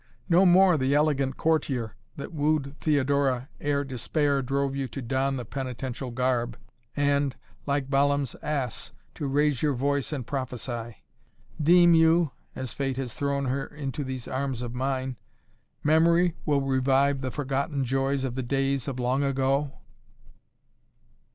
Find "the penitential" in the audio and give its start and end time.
5.37-6.09